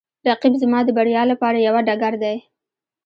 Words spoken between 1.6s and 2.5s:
یوه ډګر دی